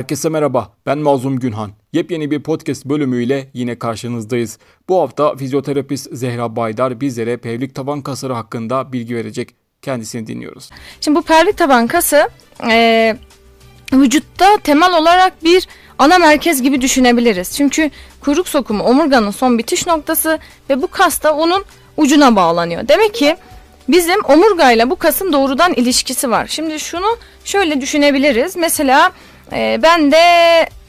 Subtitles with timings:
[0.00, 1.70] Herkese merhaba, ben Mazlum Günhan.
[1.92, 4.58] Yepyeni bir podcast bölümüyle yine karşınızdayız.
[4.88, 9.54] Bu hafta fizyoterapist Zehra Baydar bizlere pelvik taban kasları hakkında bilgi verecek.
[9.82, 10.70] Kendisini dinliyoruz.
[11.00, 12.28] Şimdi bu pelvik taban kası
[12.70, 13.16] e,
[13.92, 15.68] vücutta temel olarak bir
[15.98, 17.56] ana merkez gibi düşünebiliriz.
[17.56, 17.90] Çünkü
[18.20, 20.38] kuyruk sokumu omurganın son bitiş noktası
[20.70, 21.64] ve bu kas da onun
[21.96, 22.88] ucuna bağlanıyor.
[22.88, 23.36] Demek ki
[23.88, 26.46] bizim omurgayla bu kasın doğrudan ilişkisi var.
[26.46, 28.56] Şimdi şunu şöyle düşünebiliriz.
[28.56, 29.12] Mesela
[29.52, 30.18] e, ben de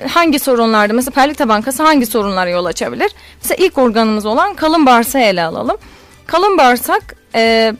[0.07, 3.11] hangi sorunlarda mesela pelvik taban kası hangi sorunlara yol açabilir?
[3.41, 5.77] Mesela ilk organımız olan kalın bağırsağı ele alalım.
[6.27, 7.73] Kalın bağırsak e,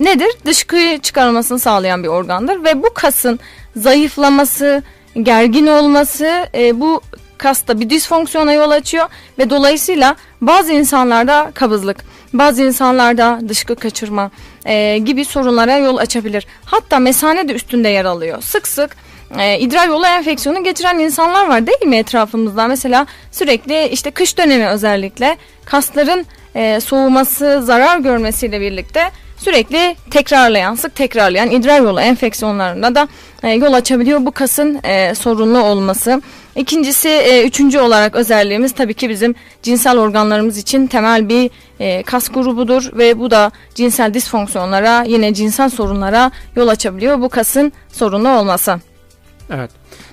[0.00, 0.30] nedir?
[0.44, 3.40] Dışkıyı çıkarılmasını sağlayan bir organdır ve bu kasın
[3.76, 4.82] zayıflaması,
[5.22, 7.00] gergin olması e, bu
[7.38, 9.06] kasta bir disfonksiyona yol açıyor
[9.38, 11.96] ve dolayısıyla bazı insanlarda kabızlık,
[12.32, 14.30] bazı insanlarda dışkı kaçırma
[14.66, 16.46] e, gibi sorunlara yol açabilir.
[16.64, 18.42] Hatta mesane de üstünde yer alıyor.
[18.42, 18.96] Sık sık
[19.38, 22.68] e, idrar yolu enfeksiyonu geçiren insanlar var değil mi etrafımızda?
[22.68, 30.94] Mesela sürekli işte kış dönemi özellikle kasların e, soğuması, zarar görmesiyle birlikte sürekli tekrarlayan, sık
[30.94, 33.08] tekrarlayan idrar yolu enfeksiyonlarına da
[33.42, 36.22] e, yol açabiliyor bu kasın e, sorunlu olması.
[36.56, 41.50] İkincisi, e, üçüncü olarak özelliğimiz tabii ki bizim cinsel organlarımız için temel bir
[42.02, 48.28] kas grubudur ve bu da cinsel disfonksiyonlara, yine cinsel sorunlara yol açabiliyor bu kasın sorunlu
[48.28, 48.87] olması.
[49.50, 49.70] Evet.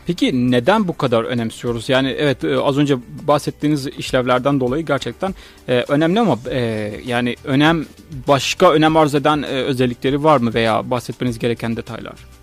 [0.07, 1.89] Peki neden bu kadar önemsiyoruz?
[1.89, 2.97] Yani evet e, az önce
[3.27, 5.35] bahsettiğiniz işlevlerden dolayı gerçekten
[5.67, 6.59] e, önemli ama e,
[7.05, 7.85] yani önem
[8.27, 12.34] başka önem arz eden e, özellikleri var mı veya bahsetmeniz gereken detaylar?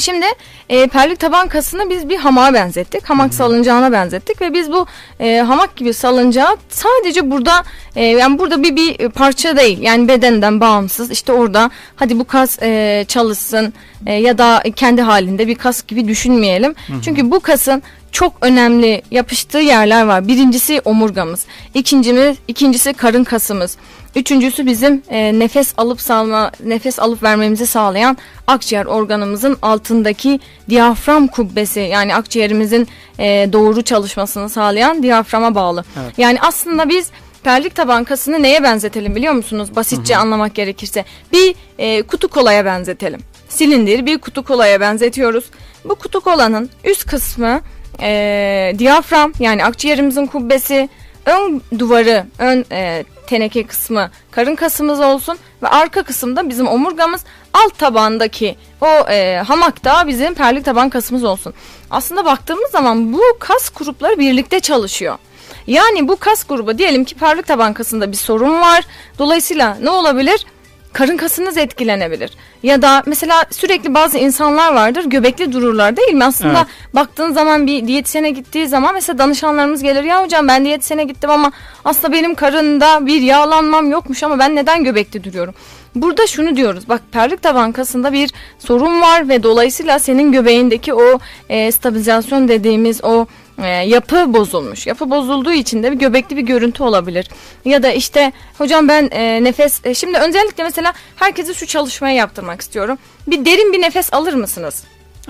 [0.00, 0.26] Şimdi
[0.68, 3.10] e, perlik taban kasını biz bir hamağa benzettik.
[3.10, 3.36] Hamak Hı-hı.
[3.36, 4.86] salıncağına benzettik ve biz bu
[5.20, 7.62] e, hamak gibi salıncağı sadece burada
[7.96, 9.78] e, yani burada bir bir parça değil.
[9.80, 11.10] Yani bedenden bağımsız.
[11.10, 13.74] İşte orada hadi bu kas e, çalışsın
[14.06, 16.74] e, ya da kendi halinde bir kas gibi düşünmeyelim.
[16.86, 17.02] Hı-hı.
[17.04, 17.82] Çünkü bu kasın
[18.12, 20.28] çok önemli yapıştığı yerler var.
[20.28, 23.76] Birincisi omurgamız, ikincimiz, ikincisi karın kasımız,
[24.16, 31.80] üçüncüsü bizim e, nefes alıp salma, nefes alıp vermemizi sağlayan akciğer organımızın altındaki diyafram kubbesi
[31.80, 35.84] yani akciğerimizin e, doğru çalışmasını sağlayan diyaframa bağlı.
[36.02, 36.18] Evet.
[36.18, 37.10] Yani aslında biz
[37.42, 39.76] perlik taban kasını neye benzetelim biliyor musunuz?
[39.76, 40.22] Basitçe hı hı.
[40.22, 43.20] anlamak gerekirse bir e, kutu kolaya benzetelim.
[43.48, 45.44] Silindir bir kutu kolaya benzetiyoruz.
[45.84, 47.60] Bu kutu kolanın üst kısmı
[48.00, 50.88] e, diyafram yani akciğerimizin kubbesi,
[51.26, 57.78] ön duvarı, ön e, teneke kısmı karın kasımız olsun ve arka kısımda bizim omurgamız alt
[57.78, 61.54] tabandaki o e, hamak da bizim perlik taban kasımız olsun.
[61.90, 65.18] Aslında baktığımız zaman bu kas grupları birlikte çalışıyor.
[65.66, 68.84] Yani bu kas grubu diyelim ki perlik taban kasında bir sorun var.
[69.18, 70.46] Dolayısıyla ne olabilir?
[70.92, 72.30] Karın kasınız etkilenebilir.
[72.62, 76.24] Ya da mesela sürekli bazı insanlar vardır göbekli dururlar değil mi?
[76.24, 76.94] Aslında evet.
[76.94, 81.52] baktığın zaman bir diyetisyene gittiği zaman mesela danışanlarımız gelir ya hocam ben diyetisyene gittim ama
[81.84, 85.54] aslında benim karında bir yağlanmam yokmuş ama ben neden göbekli duruyorum?
[85.94, 91.18] Burada şunu diyoruz bak perlik taban kasında bir sorun var ve dolayısıyla senin göbeğindeki o
[91.48, 93.26] e, stabilizasyon dediğimiz o
[93.62, 94.86] e, yapı bozulmuş.
[94.86, 97.28] Yapı bozulduğu için de bir göbekli bir görüntü olabilir.
[97.64, 102.60] Ya da işte hocam ben e, nefes e, şimdi özellikle mesela herkese şu çalışmayı yaptırmak
[102.60, 102.98] istiyorum.
[103.26, 104.84] Bir derin bir nefes alır mısınız?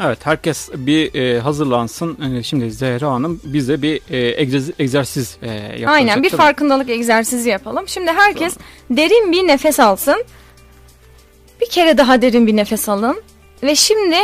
[0.05, 2.37] Evet herkes bir e, hazırlansın.
[2.39, 5.89] E, şimdi Zehra Hanım bize bir e, egzersiz, egzersiz e, yapacak.
[5.89, 7.89] Aynen bir farkındalık egzersizi yapalım.
[7.89, 8.69] Şimdi herkes tamam.
[8.91, 10.25] derin bir nefes alsın.
[11.61, 13.23] Bir kere daha derin bir nefes alın.
[13.63, 14.17] Ve şimdi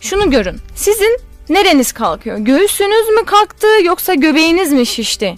[0.00, 0.56] şunu görün.
[0.74, 1.18] Sizin
[1.52, 2.38] Nereniz kalkıyor?
[2.38, 5.34] Göğsünüz mü kalktı yoksa göbeğiniz mi şişti?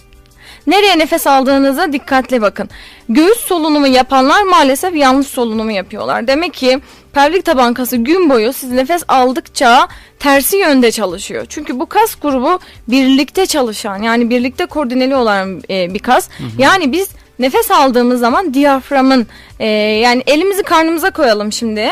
[0.67, 2.69] Nereye nefes aldığınıza dikkatli bakın.
[3.09, 6.27] Göğüs solunumu yapanlar maalesef yanlış solunumu yapıyorlar.
[6.27, 6.79] Demek ki
[7.13, 9.87] pelvik taban kası gün boyu siz nefes aldıkça
[10.19, 11.45] tersi yönde çalışıyor.
[11.49, 16.29] Çünkü bu kas grubu birlikte çalışan yani birlikte koordineli olan e, bir kas.
[16.37, 16.47] Hı hı.
[16.57, 17.09] Yani biz
[17.39, 19.27] nefes aldığımız zaman diyaframın
[19.59, 21.89] e, yani elimizi karnımıza koyalım şimdi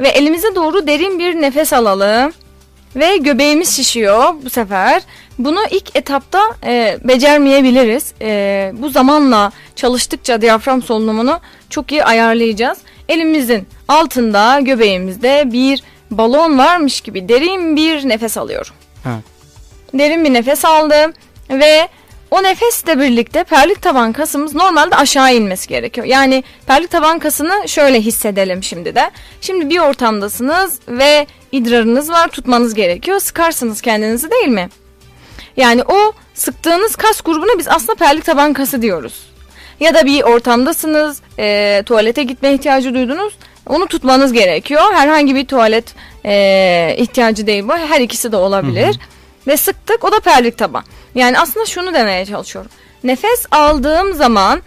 [0.00, 2.32] ve elimize doğru derin bir nefes alalım.
[2.96, 5.02] Ve göbeğimiz şişiyor bu sefer.
[5.38, 8.14] Bunu ilk etapta e, becermeyebiliriz.
[8.20, 11.40] E, bu zamanla çalıştıkça diyafram solunumunu
[11.70, 12.78] çok iyi ayarlayacağız.
[13.08, 18.74] Elimizin altında göbeğimizde bir balon varmış gibi derin bir nefes alıyorum.
[19.06, 19.24] Evet.
[19.94, 21.12] Derin bir nefes aldım
[21.50, 21.88] ve
[22.36, 26.06] o nefesle birlikte perlik taban kasımız normalde aşağı inmesi gerekiyor.
[26.06, 29.10] Yani perlik taban kasını şöyle hissedelim şimdi de.
[29.40, 33.20] Şimdi bir ortamdasınız ve idrarınız var tutmanız gerekiyor.
[33.20, 34.68] Sıkarsınız kendinizi değil mi?
[35.56, 39.26] Yani o sıktığınız kas grubuna biz aslında perlik taban kası diyoruz.
[39.80, 43.38] Ya da bir ortamdasınız, e, tuvalete gitme ihtiyacı duydunuz.
[43.66, 44.92] Onu tutmanız gerekiyor.
[44.92, 45.94] Herhangi bir tuvalet
[46.24, 47.72] e, ihtiyacı değil bu.
[47.72, 48.86] Her ikisi de olabilir.
[48.86, 49.15] Hı hı.
[49.46, 50.84] Ve sıktık o da perlik taban.
[51.14, 52.70] Yani aslında şunu demeye çalışıyorum.
[53.04, 54.62] Nefes aldığım zaman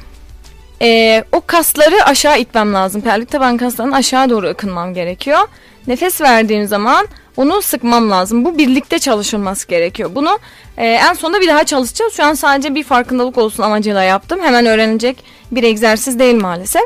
[0.82, 3.02] e, o kasları aşağı itmem lazım.
[3.02, 5.40] Perlik taban kaslarının aşağı doğru ıkınmam gerekiyor.
[5.88, 8.46] Nefes verdiğim zaman onu sıkmam lazım.
[8.46, 10.12] Bu birlikte çalışılması gerekiyor.
[10.16, 10.40] Bunu
[10.78, 12.14] e, en sonunda bir daha çalışacağız.
[12.14, 14.40] Şu an sadece bir farkındalık olsun amacıyla yaptım.
[14.44, 16.84] Hemen öğrenecek bir egzersiz değil maalesef.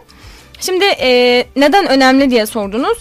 [0.60, 2.98] Şimdi e, neden önemli diye sordunuz.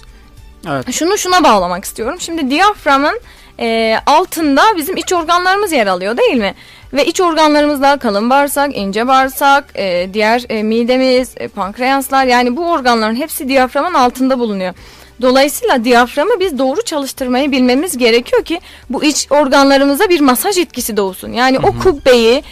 [0.68, 0.92] Evet.
[0.92, 2.20] Şunu şuna bağlamak istiyorum.
[2.20, 3.20] Şimdi diyaframın
[3.62, 6.54] e, altında bizim iç organlarımız yer alıyor değil mi?
[6.92, 12.70] Ve iç organlarımızda kalın bağırsak, ince bağırsak, e, diğer e, midemiz, e, pankreaslar yani bu
[12.70, 14.74] organların hepsi diyaframın altında bulunuyor.
[15.22, 18.60] Dolayısıyla diyaframı biz doğru çalıştırmayı bilmemiz gerekiyor ki
[18.90, 21.32] bu iç organlarımıza bir masaj etkisi doğsun.
[21.32, 21.66] Yani hı hı.
[21.66, 22.42] o kubbeyi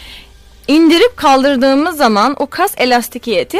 [0.67, 3.59] indirip kaldırdığımız zaman o kas elastikiyeti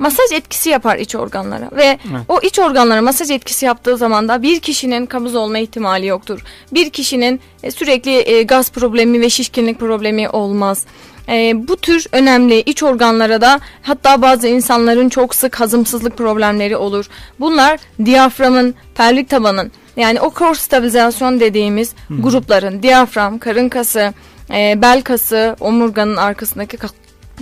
[0.00, 2.22] masaj etkisi yapar iç organlara ve evet.
[2.28, 6.40] o iç organlara masaj etkisi yaptığı zaman da bir kişinin kabız olma ihtimali yoktur.
[6.72, 10.84] Bir kişinin e, sürekli e, gaz problemi ve şişkinlik problemi olmaz.
[11.28, 17.06] E, bu tür önemli iç organlara da hatta bazı insanların çok sık hazımsızlık problemleri olur.
[17.40, 22.22] Bunlar diyaframın, perlik tabanın yani o core stabilizasyon dediğimiz Hı-hı.
[22.22, 24.12] grupların diyafram, karın kası,
[24.54, 26.76] e, bel kası, omurganın arkasındaki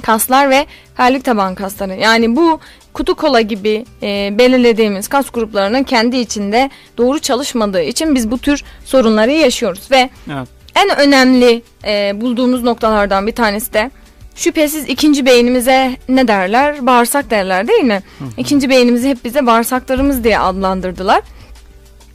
[0.01, 0.67] kaslar ve
[0.97, 1.95] perlik taban kasları.
[1.95, 2.61] Yani bu
[2.93, 8.65] kutu kola gibi e, belirlediğimiz kas gruplarının kendi içinde doğru çalışmadığı için biz bu tür
[8.85, 10.49] sorunları yaşıyoruz ve evet.
[10.75, 13.91] en önemli e, bulduğumuz noktalardan bir tanesi de
[14.35, 16.87] şüphesiz ikinci beynimize ne derler?
[16.87, 18.03] Bağırsak derler değil mi?
[18.19, 18.29] Hı hı.
[18.37, 21.23] İkinci beynimizi hep bize bağırsaklarımız diye adlandırdılar.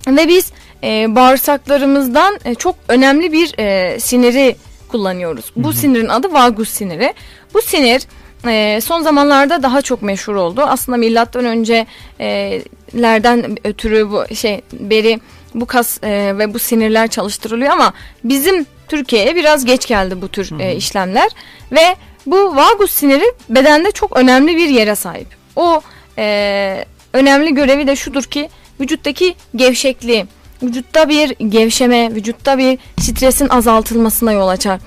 [0.07, 0.51] Ve biz
[0.83, 4.55] e, bağırsaklarımızdan e, çok önemli bir e, siniri
[4.87, 5.51] kullanıyoruz.
[5.55, 5.77] Bu hı hı.
[5.77, 7.13] sinirin adı vagus siniri.
[7.53, 8.01] Bu sinir
[8.47, 10.61] e, son zamanlarda daha çok meşhur oldu.
[10.61, 15.19] Aslında milattan öncelerden e, ötürü bu şey beri
[15.53, 20.59] bu kas e, ve bu sinirler çalıştırılıyor ama bizim Türkiye'ye biraz geç geldi bu tür
[20.59, 21.29] e, işlemler
[21.71, 21.95] ve
[22.25, 25.27] bu vagus siniri bedende çok önemli bir yere sahip.
[25.55, 25.81] O
[26.17, 30.25] e, önemli görevi de şudur ki vücuttaki gevşekliği,
[30.63, 34.79] vücutta bir gevşeme, vücutta bir stresin azaltılmasına yol açar.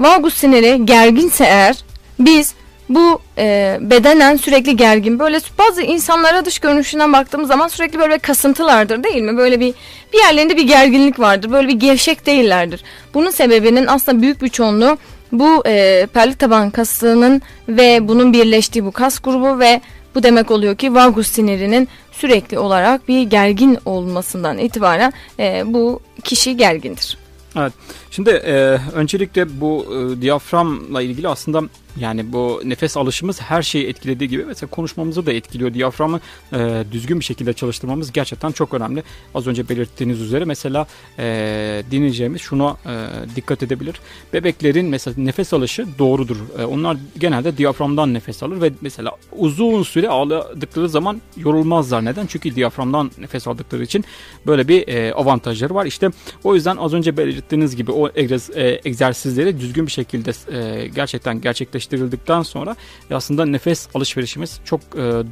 [0.00, 1.76] Vagus siniri gerginse eğer
[2.18, 2.54] biz
[2.88, 9.04] bu e, bedenen sürekli gergin böyle bazı insanlara dış görünüşünden baktığımız zaman sürekli böyle kasıntılardır
[9.04, 9.36] değil mi?
[9.36, 9.74] Böyle bir
[10.12, 11.52] bir yerlerinde bir gerginlik vardır.
[11.52, 12.84] Böyle bir gevşek değillerdir.
[13.14, 14.98] Bunun sebebinin aslında büyük bir çoğunluğu
[15.32, 19.80] bu e, perlik taban kasının ve bunun birleştiği bu kas grubu ve
[20.14, 26.56] bu demek oluyor ki vagus sinirinin sürekli olarak bir gergin olmasından itibaren e, bu kişi
[26.56, 27.18] gergindir.
[27.56, 27.72] Evet.
[28.10, 31.62] Şimdi e, öncelikle bu e, diyaframla ilgili aslında
[32.00, 35.74] yani bu nefes alışımız her şeyi etkilediği gibi mesela konuşmamızı da etkiliyor.
[35.74, 36.20] Diyaframı
[36.52, 39.02] e, düzgün bir şekilde çalıştırmamız gerçekten çok önemli.
[39.34, 40.86] Az önce belirttiğiniz üzere mesela
[41.18, 44.00] e, dinleyeceğimiz şuna e, dikkat edebilir.
[44.32, 46.36] Bebeklerin mesela nefes alışı doğrudur.
[46.58, 52.04] E, onlar genelde diyaframdan nefes alır ve mesela uzun süre ağladıkları zaman yorulmazlar.
[52.04, 52.26] Neden?
[52.26, 54.04] Çünkü diyaframdan nefes aldıkları için
[54.46, 55.86] böyle bir e, avantajları var.
[55.86, 56.10] İşte
[56.44, 61.40] o yüzden az önce belirttiğiniz gibi o e, egzersizleri düzgün bir şekilde e, gerçekten
[61.82, 62.76] gerçekleştirildikten sonra
[63.10, 64.80] e, aslında nefes alışverişimiz çok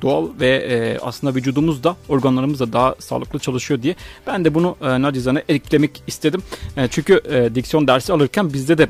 [0.02, 3.94] doğal ve aslında vücudumuz da organlarımız da daha sağlıklı çalışıyor diye
[4.26, 6.42] ben de bunu e, eklemek istedim.
[6.90, 7.22] çünkü
[7.54, 8.88] diksiyon dersi alırken bizde de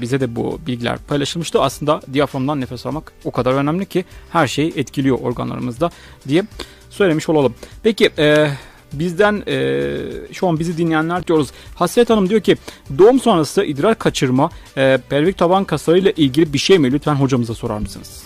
[0.00, 1.62] bize de bu bilgiler paylaşılmıştı.
[1.62, 5.90] Aslında diyaframdan nefes almak o kadar önemli ki her şeyi etkiliyor organlarımızda
[6.28, 6.44] diye
[6.90, 7.54] söylemiş olalım.
[7.82, 8.48] Peki e,
[8.92, 9.96] bizden e,
[10.32, 11.50] şu an bizi dinleyenler diyoruz.
[11.74, 12.56] Hasret Hanım diyor ki
[12.98, 16.92] doğum sonrası idrar kaçırma e, pelvik taban kaslarıyla ilgili bir şey mi?
[16.92, 18.22] Lütfen hocamıza sorar mısınız?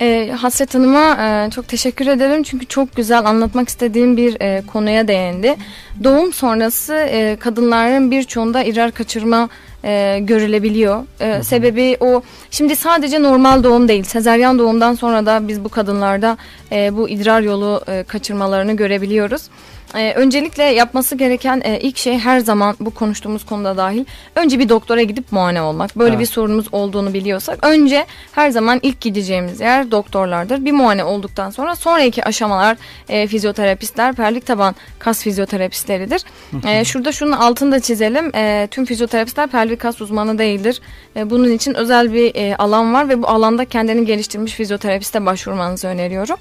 [0.00, 1.16] E, Hasret Hanım'a
[1.46, 5.56] e, çok teşekkür ederim çünkü çok güzel anlatmak istediğim bir e, konuya değindi.
[6.04, 9.48] Doğum sonrası e, kadınların birçoğunda idrar kaçırma
[9.84, 11.02] e, görülebiliyor.
[11.20, 16.36] E, sebebi o şimdi sadece normal doğum değil sezeryan doğumdan sonra da biz bu kadınlarda
[16.72, 19.42] e, bu idrar yolu e, kaçırmalarını görebiliyoruz.
[19.96, 24.68] Ee, öncelikle yapması gereken e, ilk şey her zaman bu konuştuğumuz konuda dahil önce bir
[24.68, 25.96] doktora gidip muayene olmak.
[25.96, 26.20] Böyle evet.
[26.20, 30.64] bir sorunumuz olduğunu biliyorsak önce her zaman ilk gideceğimiz yer doktorlardır.
[30.64, 32.76] Bir muayene olduktan sonra sonraki aşamalar
[33.08, 36.22] e, fizyoterapistler, perlik taban kas fizyoterapistleridir.
[36.66, 38.30] e, şurada şunun altını da çizelim.
[38.34, 40.80] E, tüm fizyoterapistler perlik kas uzmanı değildir.
[41.16, 45.88] E, bunun için özel bir e, alan var ve bu alanda kendini geliştirmiş fizyoterapiste başvurmanızı
[45.88, 46.36] öneriyorum.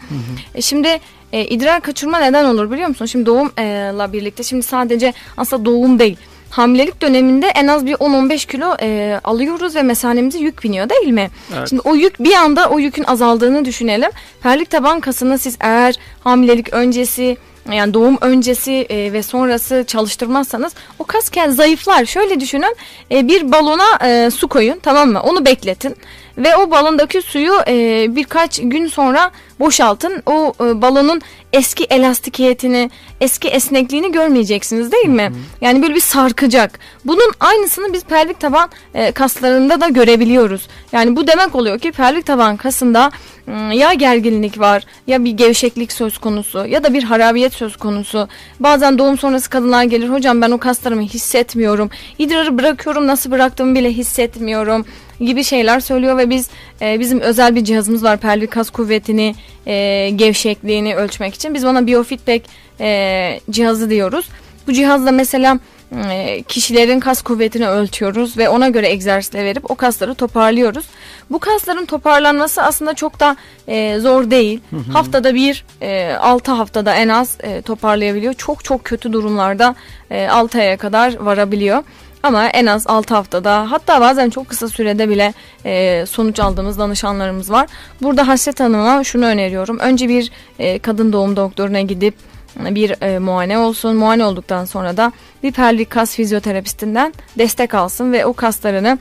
[0.55, 0.99] E, şimdi
[1.33, 3.05] e, idrar kaçırma neden olur biliyor musun?
[3.05, 6.17] Şimdi doğumla birlikte şimdi sadece aslında doğum değil.
[6.49, 11.29] Hamilelik döneminde en az bir 10-15 kilo e, alıyoruz ve mesanemize yük biniyor değil mi?
[11.57, 11.69] Evet.
[11.69, 14.09] Şimdi o yük bir anda o yükün azaldığını düşünelim.
[14.43, 17.37] Perlik taban kasını siz eğer hamilelik öncesi
[17.71, 22.05] yani doğum öncesi e, ve sonrası çalıştırmazsanız o kas kendi zayıflar.
[22.05, 22.75] Şöyle düşünün
[23.11, 25.95] e, bir balona e, su koyun tamam mı onu bekletin
[26.37, 30.23] ve o balondaki suyu e, birkaç gün sonra boşaltın.
[30.25, 31.21] O e, balonun
[31.53, 32.89] eski elastikiyetini,
[33.21, 35.23] eski esnekliğini görmeyeceksiniz değil mi?
[35.23, 35.33] Hı hı.
[35.61, 36.79] Yani böyle bir sarkacak.
[37.05, 40.67] Bunun aynısını biz pelvik taban e, kaslarında da görebiliyoruz.
[40.91, 43.11] Yani bu demek oluyor ki pelvik taban kasında
[43.73, 48.27] ya gerginlik var ya bir gevşeklik söz konusu ya da bir harabiyet söz konusu.
[48.59, 51.89] Bazen doğum sonrası kadınlar gelir hocam ben o kaslarımı hissetmiyorum.
[52.19, 54.85] İdrarı bırakıyorum nasıl bıraktığımı bile hissetmiyorum
[55.19, 56.49] gibi şeyler söylüyor ve biz
[56.81, 59.35] e, bizim özel bir cihazımız var pelvik kas kuvvetini
[59.67, 62.45] e, gevşekliğini ölçmek için biz ona biofeedback
[62.79, 64.29] e, cihazı diyoruz.
[64.67, 65.59] Bu cihazla mesela
[66.11, 70.85] e, kişilerin kas kuvvetini ölçüyoruz ve ona göre egzersizle verip o kasları toparlıyoruz.
[71.31, 73.35] Bu kasların toparlanması aslında çok da
[73.67, 74.61] e, zor değil.
[74.69, 74.91] Hı hı.
[74.91, 78.33] Haftada bir, e, 6 haftada en az e, toparlayabiliyor.
[78.33, 79.75] Çok çok kötü durumlarda
[80.11, 81.83] e, 6 aya kadar varabiliyor.
[82.23, 85.33] Ama en az 6 haftada hatta bazen çok kısa sürede bile
[85.65, 87.67] e, sonuç aldığımız danışanlarımız var.
[88.01, 89.79] Burada Hasret Hanım'a şunu öneriyorum.
[89.79, 92.15] Önce bir e, kadın doğum doktoruna gidip
[92.59, 93.95] bir e, muayene olsun.
[93.95, 95.11] Muayene olduktan sonra da
[95.43, 98.97] bir pelvik kas fizyoterapistinden destek alsın ve o kaslarını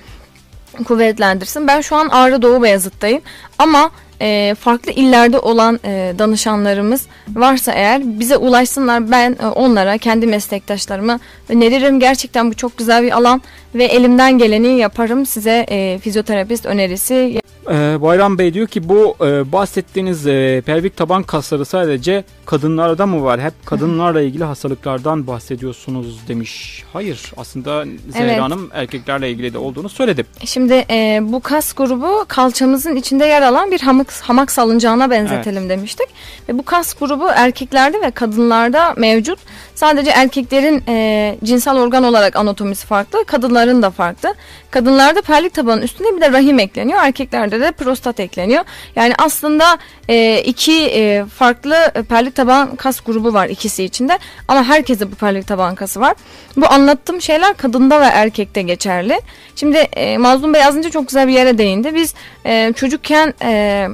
[0.84, 1.66] kuvvetlendirsin.
[1.66, 3.20] Ben şu an Ağrı Doğu Beyazıt'tayım
[3.58, 3.90] ama
[4.22, 9.10] e, farklı illerde olan e, danışanlarımız varsa eğer bize ulaşsınlar.
[9.10, 12.00] Ben e, onlara kendi meslektaşlarıma öneririm.
[12.00, 13.42] Gerçekten bu çok güzel bir alan
[13.74, 17.40] ve elimden geleni yaparım size e, fizyoterapist önerisi.
[17.70, 23.24] Ee, Bayram Bey diyor ki bu e, bahsettiğiniz e, pelvik taban kasları sadece kadınlarda mı
[23.24, 23.40] var?
[23.40, 26.84] Hep kadınlarla ilgili hastalıklardan bahsediyorsunuz demiş.
[26.92, 28.40] Hayır aslında Zehra evet.
[28.40, 30.26] Hanım erkeklerle ilgili de olduğunu söyledi.
[30.44, 35.70] Şimdi e, bu kas grubu kalçamızın içinde yer alan bir hamak, hamak salıncağına benzetelim evet.
[35.70, 36.06] demiştik.
[36.48, 39.38] Ve bu kas grubu erkeklerde ve kadınlarda mevcut.
[39.74, 44.34] Sadece erkeklerin e, cinsel organ olarak anatomisi farklı, kadınların da farklı.
[44.70, 46.98] Kadınlarda pelvik tabanın üstünde bir de rahim ekleniyor.
[47.02, 48.64] Erkeklerde de prostat ekleniyor.
[48.96, 54.18] Yani aslında e, iki e, farklı pelvik taban kas grubu var ikisi içinde.
[54.48, 56.14] Ama herkese bu pelvik taban kası var.
[56.56, 59.20] Bu anlattığım şeyler kadında ve erkekte geçerli.
[59.56, 61.94] Şimdi e, Mazlum Bey az önce çok güzel bir yere değindi.
[61.94, 62.14] Biz
[62.46, 63.34] e, çocukken...
[63.42, 63.88] E,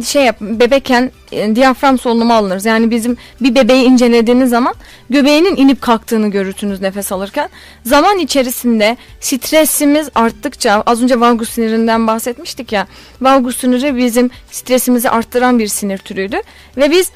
[0.00, 2.64] şey yap bebekken e, diyafram solunumu alınırız.
[2.64, 4.74] Yani bizim bir bebeği incelediğiniz zaman
[5.10, 7.48] göbeğinin inip kalktığını görürsünüz nefes alırken.
[7.84, 12.86] Zaman içerisinde stresimiz arttıkça az önce valgus sinirinden bahsetmiştik ya.
[13.20, 16.36] Valgus siniri bizim stresimizi arttıran bir sinir türüydü
[16.76, 17.10] ve biz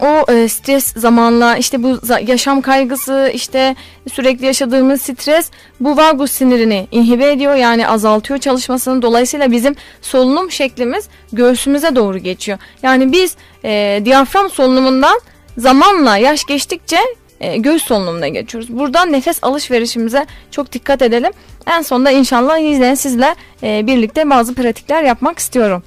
[0.00, 3.76] o e, stres zamanla işte bu yaşam kaygısı işte
[4.12, 5.50] sürekli yaşadığımız stres
[5.80, 12.58] bu vagus sinirini inhibe ediyor yani azaltıyor çalışmasını dolayısıyla bizim solunum şeklimiz göğsümüze doğru geçiyor.
[12.82, 15.20] Yani biz e, diyafram solunumundan
[15.58, 16.98] zamanla yaş geçtikçe
[17.40, 18.78] e, göğüs solunumuna geçiyoruz.
[18.78, 21.32] Buradan nefes alışverişimize çok dikkat edelim.
[21.66, 25.82] En sonunda inşallah yine sizle e, birlikte bazı pratikler yapmak istiyorum.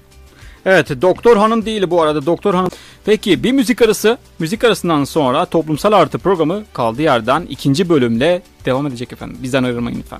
[0.65, 2.69] Evet doktor hanım değil bu arada doktor hanım.
[3.05, 4.17] Peki bir müzik arası.
[4.39, 9.37] Müzik arasından sonra toplumsal artı programı kaldığı yerden ikinci bölümle devam edecek efendim.
[9.43, 10.19] Bizden ayrılmayın lütfen.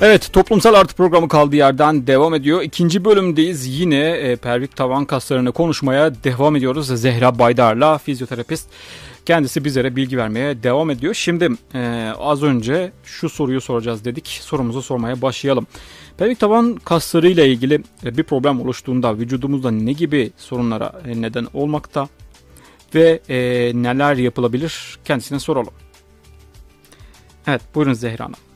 [0.00, 2.62] Evet toplumsal artı programı kaldığı yerden devam ediyor.
[2.62, 3.80] İkinci bölümdeyiz.
[3.80, 6.86] Yine e, pervik tavan kaslarını konuşmaya devam ediyoruz.
[7.00, 8.68] Zehra Baydar'la fizyoterapist.
[9.26, 11.14] Kendisi bizlere bilgi vermeye devam ediyor.
[11.14, 14.26] Şimdi e, az önce şu soruyu soracağız dedik.
[14.42, 15.66] Sorumuzu sormaya başlayalım.
[16.18, 21.46] Pelvik taban kasları ile ilgili e, bir problem oluştuğunda vücudumuzda ne gibi sorunlara e, neden
[21.54, 22.08] olmakta
[22.94, 23.36] ve e,
[23.74, 25.74] neler yapılabilir kendisine soralım.
[27.46, 28.53] Evet buyurun Zehra Hanım.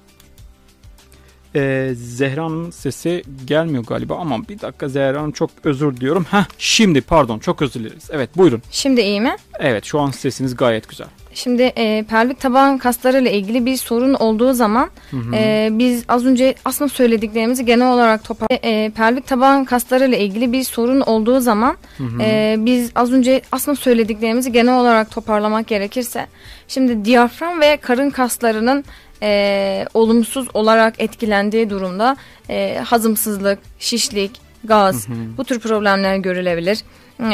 [1.58, 6.26] Ee, Zehra'nın sesi gelmiyor galiba ama bir dakika Zehra Hanım çok özür diliyorum.
[6.30, 8.08] Heh, şimdi pardon çok özür dileriz.
[8.12, 8.62] Evet buyurun.
[8.70, 9.36] Şimdi iyi mi?
[9.58, 11.06] Evet şu an sesiniz gayet güzel.
[11.34, 15.34] Şimdi e, pelvik taban kasları ile ilgili bir sorun olduğu zaman hı hı.
[15.34, 20.52] E, biz az önce aslında söylediklerimizi genel olarak topar e, pelvik taban kasları ile ilgili
[20.52, 22.22] bir sorun olduğu zaman hı hı.
[22.22, 26.26] E, biz az önce aslında söylediklerimizi genel olarak toparlamak gerekirse
[26.68, 28.84] şimdi diyafram ve karın kaslarının
[29.22, 32.16] e, olumsuz olarak etkilendiği durumda
[32.50, 35.16] e, hazımsızlık, şişlik, gaz hı hı.
[35.36, 36.78] bu tür problemler görülebilir.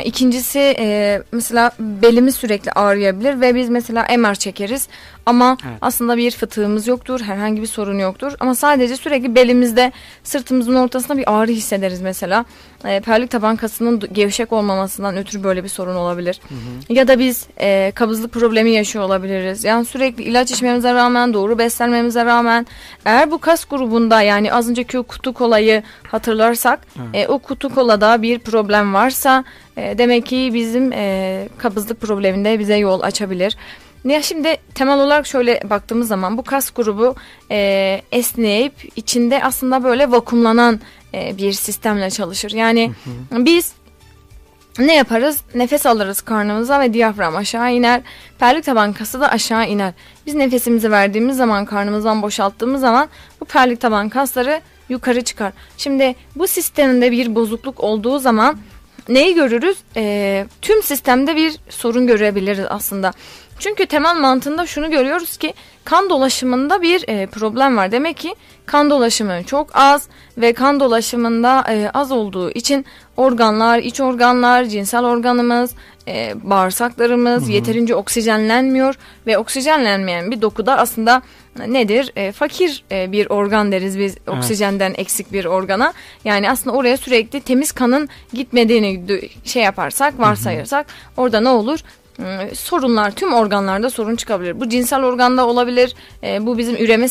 [0.04, 4.88] İkincisi e, mesela belimiz sürekli ağrıyabilir ve biz mesela MR çekeriz
[5.26, 5.78] ama evet.
[5.80, 11.32] aslında bir fıtığımız yoktur, herhangi bir sorun yoktur ama sadece sürekli belimizde sırtımızın ortasında bir
[11.32, 12.44] ağrı hissederiz mesela.
[12.84, 16.40] E, pelvik taban kasının gevşek olmamasından ötürü böyle bir sorun olabilir.
[16.48, 16.94] Hı hı.
[16.94, 19.64] Ya da biz e, kabızlık problemi yaşıyor olabiliriz.
[19.64, 22.66] Yani sürekli ilaç içmemize rağmen, doğru beslenmemize rağmen
[23.04, 27.28] eğer bu kas grubunda yani az önceki o kutu kolayı hatırlarsak evet.
[27.28, 29.44] e, o kutu kolada bir problem varsa
[29.76, 33.56] e, demek ki bizim e, kabızlık probleminde bize yol açabilir.
[34.04, 37.14] Ya şimdi temel olarak şöyle baktığımız zaman bu kas grubu
[37.50, 40.80] e, esneyip içinde aslında böyle vakumlanan
[41.14, 42.50] e, bir sistemle çalışır.
[42.50, 43.44] Yani hı hı.
[43.44, 43.72] biz
[44.78, 45.40] ne yaparız?
[45.54, 48.02] Nefes alırız karnımıza ve diyafram aşağı iner.
[48.38, 49.92] Perlik taban kası da aşağı iner.
[50.26, 53.08] Biz nefesimizi verdiğimiz zaman karnımızdan boşalttığımız zaman
[53.40, 55.52] bu perlik taban kasları yukarı çıkar.
[55.76, 58.58] Şimdi bu sistemde bir bozukluk olduğu zaman
[59.08, 59.78] neyi görürüz?
[59.96, 63.12] E, tüm sistemde bir sorun görebiliriz aslında.
[63.58, 67.92] Çünkü temel mantığında şunu görüyoruz ki kan dolaşımında bir e, problem var.
[67.92, 68.34] Demek ki
[68.66, 70.08] kan dolaşımı çok az
[70.38, 75.70] ve kan dolaşımında e, az olduğu için organlar, iç organlar, cinsel organımız,
[76.08, 77.52] e, bağırsaklarımız hı hı.
[77.52, 78.94] yeterince oksijenlenmiyor
[79.26, 81.22] ve oksijenlenmeyen bir dokuda aslında
[81.66, 82.12] nedir?
[82.16, 84.38] E, fakir e, bir organ deriz biz evet.
[84.38, 85.92] oksijenden eksik bir organa.
[86.24, 91.80] Yani aslında oraya sürekli temiz kanın gitmediğini şey yaparsak, varsayırsak orada ne olur?
[92.16, 94.60] Hmm, sorunlar tüm organlarda sorun çıkabilir.
[94.60, 95.94] Bu cinsel organda olabilir.
[96.22, 97.08] E, bu bizim üreme.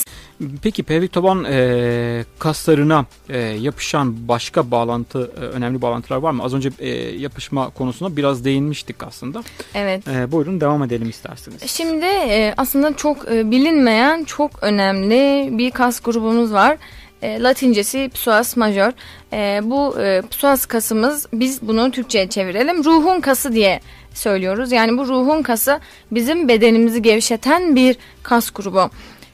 [0.62, 6.44] Peki pelvik taban e, kaslarına e, yapışan başka bağlantı e, önemli bağlantılar var mı?
[6.44, 9.44] Az önce e, yapışma konusuna biraz değinmiştik aslında.
[9.74, 10.08] Evet.
[10.08, 11.62] E, buyurun devam edelim isterseniz.
[11.72, 16.78] Şimdi e, aslında çok e, bilinmeyen çok önemli bir kas grubumuz var.
[17.24, 18.92] E, Latincesi psoas major.
[19.34, 22.84] E, bu e, psoas kasımız biz bunu Türkçe'ye çevirelim.
[22.84, 23.80] Ruhun kası diye
[24.14, 24.72] söylüyoruz.
[24.72, 25.80] Yani bu ruhun kası
[26.12, 28.90] bizim bedenimizi gevşeten bir kas grubu.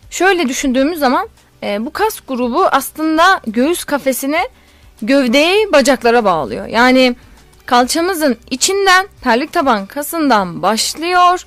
[0.10, 1.30] Şöyle düşündüğümüz zaman
[1.64, 4.40] e, bu kas grubu aslında göğüs kafesini
[5.02, 6.66] gövdeyi bacaklara bağlıyor.
[6.66, 7.16] Yani
[7.66, 11.46] kalçamızın içinden perlik taban kasından başlıyor.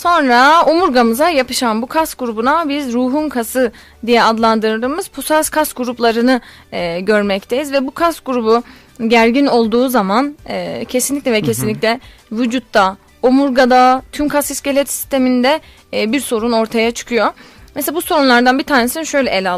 [0.00, 3.72] Sonra omurgamıza yapışan bu kas grubuna biz ruhun kası
[4.06, 6.40] diye adlandırdığımız pusas kas gruplarını
[6.72, 7.72] e, görmekteyiz.
[7.72, 8.62] Ve bu kas grubu
[9.06, 12.40] gergin olduğu zaman e, kesinlikle ve kesinlikle hı hı.
[12.40, 15.60] vücutta, omurgada, tüm kas iskelet sisteminde
[15.92, 17.28] e, bir sorun ortaya çıkıyor.
[17.74, 19.50] Mesela bu sorunlardan bir tanesini şöyle ele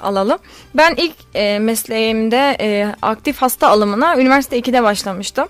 [0.00, 0.38] alalım.
[0.74, 5.48] Ben ilk e, mesleğimde e, aktif hasta alımına üniversite 2'de başlamıştım.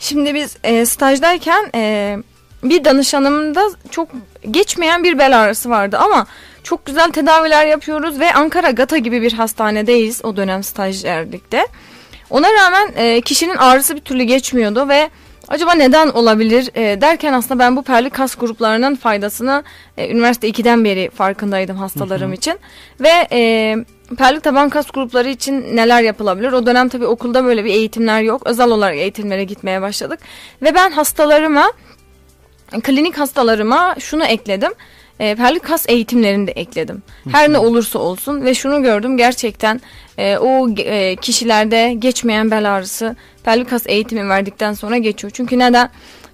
[0.00, 2.16] Şimdi biz e, stajdayken e,
[2.62, 4.08] bir danışanımda çok
[4.50, 6.26] geçmeyen bir bel ağrısı vardı ama
[6.62, 11.66] çok güzel tedaviler yapıyoruz ve Ankara Gata gibi bir hastanedeyiz o dönem stajyerlikte.
[12.30, 15.10] Ona rağmen e, kişinin ağrısı bir türlü geçmiyordu ve
[15.48, 19.62] acaba neden olabilir e, derken aslında ben bu perli kas gruplarının faydasını
[19.96, 22.36] e, üniversite 2'den beri farkındaydım hastalarım hı hı.
[22.36, 22.58] için.
[23.00, 23.76] Ve e,
[24.18, 26.52] perlik taban kas grupları için neler yapılabilir?
[26.52, 28.42] O dönem tabii okulda böyle bir eğitimler yok.
[28.44, 30.20] Özel olarak eğitimlere gitmeye başladık.
[30.62, 31.72] Ve ben hastalarıma,
[32.82, 34.72] klinik hastalarıma şunu ekledim
[35.20, 37.02] e, perlik kas eğitimlerini de ekledim.
[37.30, 39.80] Her ne olursa olsun ve şunu gördüm gerçekten
[40.18, 45.30] e, o e, kişilerde geçmeyen bel ağrısı perlik kas eğitimi verdikten sonra geçiyor.
[45.34, 45.90] Çünkü neden?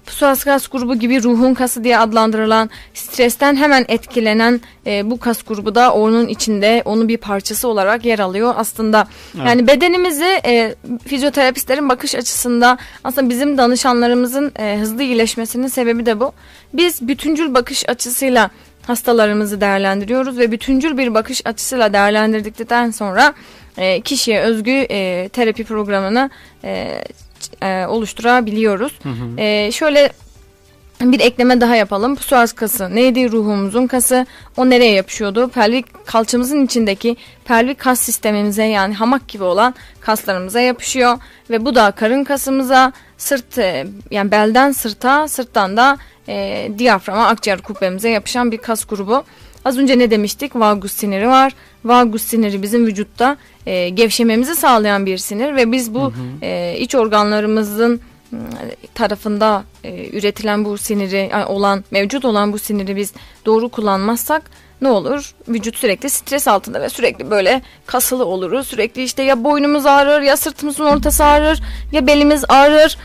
[0.07, 5.75] Psoas kas grubu gibi ruhun kası diye adlandırılan stresten hemen etkilenen e, bu kas grubu
[5.75, 9.07] da onun içinde onun bir parçası olarak yer alıyor aslında.
[9.35, 9.47] Evet.
[9.47, 10.75] Yani bedenimizi e,
[11.07, 16.33] fizyoterapistlerin bakış açısında aslında bizim danışanlarımızın e, hızlı iyileşmesinin sebebi de bu.
[16.73, 18.49] Biz bütüncül bakış açısıyla
[18.87, 23.33] hastalarımızı değerlendiriyoruz ve bütüncül bir bakış açısıyla değerlendirdikten sonra
[23.77, 26.29] e, kişiye özgü e, terapi programını
[26.63, 27.01] e,
[27.61, 28.99] e, oluşturabiliyoruz.
[29.03, 29.41] Hı hı.
[29.41, 30.11] E, şöyle
[31.01, 32.15] bir ekleme daha yapalım.
[32.15, 33.31] Psoas kası neydi?
[33.31, 34.25] Ruhumuzun kası.
[34.57, 35.49] O nereye yapışıyordu?
[35.49, 41.17] Pelvik kalçamızın içindeki pelvik kas sistemimize yani hamak gibi olan kaslarımıza yapışıyor.
[41.49, 47.61] Ve bu da karın kasımıza, sırt e, yani belden sırta, sırttan da e, diyaframa, akciğer
[47.61, 49.23] kubbemize yapışan bir kas grubu.
[49.65, 50.55] Az önce ne demiştik?
[50.55, 51.53] Vagus siniri var.
[51.85, 56.11] Vagus siniri bizim vücutta e, gevşememizi sağlayan bir sinir ve biz bu hı hı.
[56.41, 58.01] E, iç organlarımızın
[58.33, 58.39] ıı,
[58.93, 63.13] tarafında e, üretilen bu siniri yani olan mevcut olan bu siniri biz
[63.45, 64.51] doğru kullanmazsak
[64.81, 65.35] ne olur?
[65.47, 68.67] Vücut sürekli stres altında ve sürekli böyle kasılı oluruz.
[68.67, 72.97] Sürekli işte ya boynumuz ağrır ya sırtımızın ortası ağrır ya belimiz ağrır.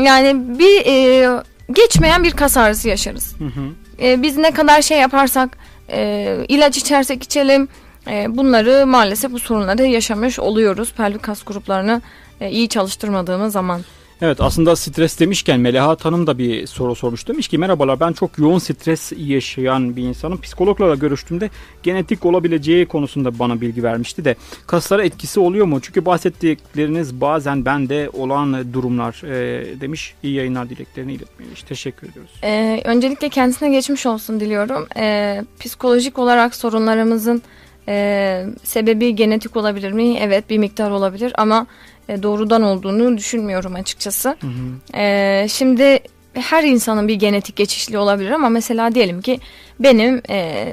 [0.00, 1.28] Yani bir e,
[1.72, 3.34] geçmeyen bir kas ağrısı yaşarız.
[3.38, 3.60] Hı hı.
[4.02, 5.58] E, biz ne kadar şey yaparsak
[5.90, 7.68] e, ilaç içersek içelim
[8.06, 10.92] bunları maalesef bu sorunları yaşamış oluyoruz.
[10.92, 12.02] Pelvik kas gruplarını
[12.40, 13.80] e, iyi çalıştırmadığımız zaman.
[14.22, 17.28] Evet aslında stres demişken Melahat Hanım da bir soru sormuş.
[17.28, 20.40] Demiş ki merhabalar ben çok yoğun stres yaşayan bir insanım.
[20.40, 21.50] Psikologlarla görüştüğümde
[21.82, 24.36] genetik olabileceği konusunda bana bilgi vermişti de
[24.66, 25.80] kaslara etkisi oluyor mu?
[25.82, 30.14] Çünkü bahsettikleriniz bazen bende olan durumlar e, demiş.
[30.22, 31.50] İyi yayınlar dileklerini iletmeyi.
[31.68, 32.30] Teşekkür ediyoruz.
[32.44, 34.86] Ee, öncelikle kendisine geçmiş olsun diliyorum.
[34.96, 37.42] Ee, psikolojik olarak sorunlarımızın
[37.88, 40.18] E, sebebi genetik olabilir mi?
[40.20, 41.66] Evet bir miktar olabilir ama
[42.08, 44.28] e, doğrudan olduğunu düşünmüyorum açıkçası.
[44.28, 44.98] Hı hı.
[44.98, 45.98] E, şimdi
[46.32, 49.40] her insanın bir genetik geçişli olabilir ama mesela diyelim ki
[49.80, 50.66] benim e,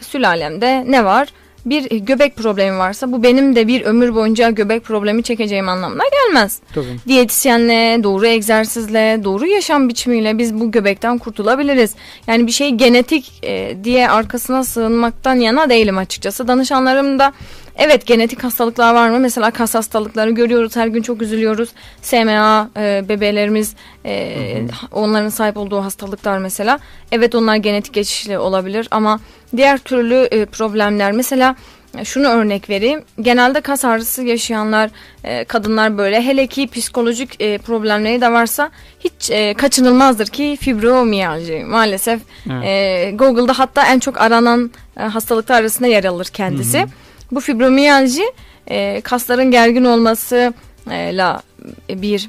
[0.00, 1.28] sülalemde ne var?
[1.66, 6.58] Bir göbek problemi varsa bu benim de bir ömür boyunca göbek problemi çekeceğim anlamına gelmez.
[6.74, 6.96] Tabii.
[7.08, 11.94] Diyetisyenle, doğru egzersizle, doğru yaşam biçimiyle biz bu göbekten kurtulabiliriz.
[12.26, 16.48] Yani bir şey genetik e, diye arkasına sığınmaktan yana değilim açıkçası.
[16.48, 17.32] Danışanlarım da
[17.78, 19.18] Evet genetik hastalıklar var mı?
[19.18, 20.76] Mesela kas hastalıkları görüyoruz.
[20.76, 21.68] Her gün çok üzülüyoruz.
[22.02, 24.88] SMA e, bebelerimiz e, hı hı.
[24.92, 26.78] onların sahip olduğu hastalıklar mesela.
[27.12, 29.20] Evet onlar genetik geçişli olabilir ama
[29.56, 31.56] diğer türlü e, problemler mesela
[31.98, 33.04] e, şunu örnek vereyim.
[33.20, 34.90] Genelde kas ağrısı yaşayanlar,
[35.24, 41.64] e, kadınlar böyle hele ki psikolojik e, problemleri de varsa hiç e, kaçınılmazdır ki fibromiyalji.
[41.64, 42.64] Maalesef evet.
[42.64, 46.78] e, Google'da hatta en çok aranan e, hastalıklar arasında yer alır kendisi.
[46.78, 46.88] Hı hı.
[47.32, 48.22] Bu fibromiyalji
[48.70, 51.42] e, kasların gergin olmasıyla
[51.90, 52.28] e, bir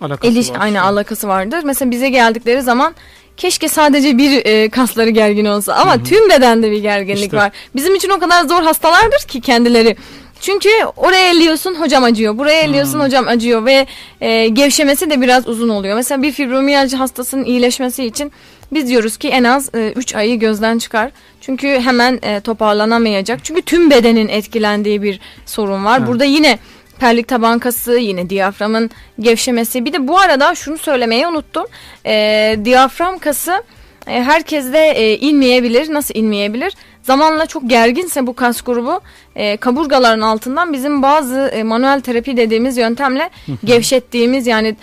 [0.00, 0.56] alakası eliş, var.
[0.60, 1.60] aynı alakası vardır.
[1.64, 2.94] Mesela bize geldikleri zaman
[3.36, 6.04] keşke sadece bir e, kasları gergin olsa ama Hı-hı.
[6.04, 7.36] tüm bedende bir gerginlik işte.
[7.36, 7.52] var.
[7.76, 9.96] Bizim için o kadar zor hastalardır ki kendileri.
[10.44, 12.38] Çünkü oraya elliyorsun hocam acıyor.
[12.38, 13.00] Buraya elliyorsun hmm.
[13.00, 13.86] hocam acıyor ve
[14.20, 15.96] e, gevşemesi de biraz uzun oluyor.
[15.96, 18.32] Mesela bir fibromiyalji hastasının iyileşmesi için
[18.72, 21.10] biz diyoruz ki en az 3 e, ayı gözden çıkar.
[21.40, 23.44] Çünkü hemen e, toparlanamayacak.
[23.44, 25.98] Çünkü tüm bedenin etkilendiği bir sorun var.
[25.98, 26.08] Evet.
[26.08, 26.58] Burada yine
[26.98, 29.84] perlik tabankası, yine diyaframın gevşemesi.
[29.84, 31.66] Bir de bu arada şunu söylemeyi unuttum.
[32.06, 33.62] E, diyafram kası
[34.06, 35.92] e, herkeste e, inmeyebilir.
[35.92, 36.74] Nasıl inmeyebilir?
[37.04, 39.00] Zamanla çok gerginse bu kas grubu
[39.36, 43.30] e, kaburgaların altından bizim bazı e, manuel terapi dediğimiz yöntemle
[43.64, 44.76] gevşettiğimiz yani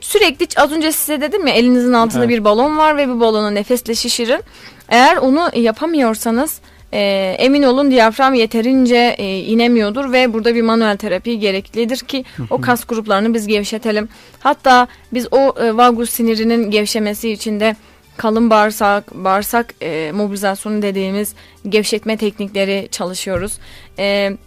[0.00, 2.38] sürekli az önce size dedim ya elinizin altında evet.
[2.38, 4.40] bir balon var ve bu balonu nefesle şişirin.
[4.88, 6.60] Eğer onu yapamıyorsanız
[6.92, 7.00] e,
[7.38, 12.84] emin olun diyafram yeterince e, inemiyordur ve burada bir manuel terapi gereklidir ki o kas
[12.84, 14.08] gruplarını biz gevşetelim.
[14.40, 17.76] Hatta biz o e, vagus sinirinin gevşemesi için de
[18.16, 21.34] kalın bağırsak, bağırsak e, mobilizasyonu dediğimiz
[21.68, 23.58] gevşetme teknikleri çalışıyoruz.
[23.98, 24.38] Evet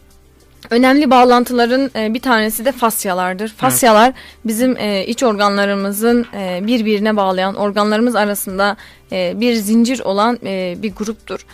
[0.69, 3.49] Önemli bağlantıların e, bir tanesi de fasyalardır.
[3.49, 4.15] Fasyalar evet.
[4.45, 8.77] bizim e, iç organlarımızın e, birbirine bağlayan organlarımız arasında
[9.11, 10.39] bir zincir olan
[10.81, 11.45] bir gruptur.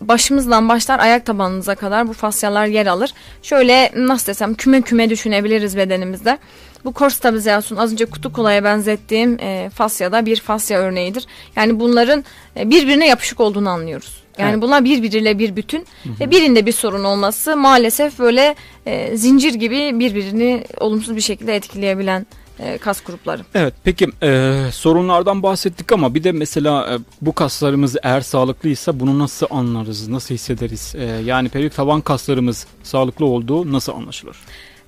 [0.00, 3.14] Başımızdan başlar ayak tabanımıza kadar bu fasyalar yer alır.
[3.42, 6.38] Şöyle nasıl desem küme küme düşünebiliriz bedenimizde.
[6.84, 11.26] Bu kor stabilizasyon az önce kutu kolaya benzettiğim fasyada bir fasya örneğidir.
[11.56, 12.24] Yani bunların
[12.56, 14.22] birbirine yapışık olduğunu anlıyoruz.
[14.38, 14.62] Yani evet.
[14.62, 16.20] bunlar birbiriyle bir bütün hı hı.
[16.20, 18.54] ve birinde bir sorun olması maalesef böyle
[18.86, 22.26] e, zincir gibi birbirini olumsuz bir şekilde etkileyebilen
[22.58, 23.42] e, kas grupları.
[23.54, 29.18] Evet peki e, sorunlardan bahsettik ama bir de mesela e, bu kaslarımız eğer sağlıklıysa bunu
[29.18, 30.94] nasıl anlarız, nasıl hissederiz?
[30.94, 34.36] E, yani pelvik taban kaslarımız sağlıklı olduğu nasıl anlaşılır?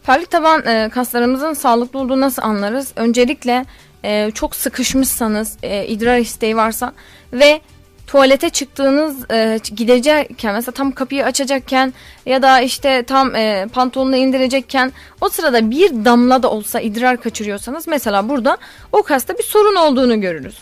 [0.05, 2.93] Pelvik taban e, kaslarımızın sağlıklı olduğu nasıl anlarız?
[2.97, 3.65] Öncelikle
[4.05, 6.93] e, çok sıkışmışsanız, e, idrar isteği varsa
[7.33, 7.61] ve
[8.07, 11.95] tuvalete çıktığınız e, gidecekken mesela tam kapıyı açacakken
[12.27, 17.89] ya da işte tam e, pantolonunu indirecekken o sırada bir damla da olsa idrar kaçırıyorsanız
[17.89, 18.59] mesela burada
[18.93, 20.59] o kasta bir sorun olduğunu görürüz.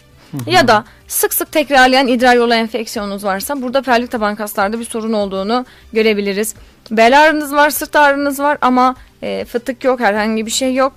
[0.46, 5.12] Ya da sık sık tekrarlayan idrar yolu enfeksiyonunuz varsa burada pelvik taban kaslarda bir sorun
[5.12, 6.54] olduğunu görebiliriz.
[6.90, 10.92] Bel ağrınız var, sırt ağrınız var ama e, fıtık yok, herhangi bir şey yok.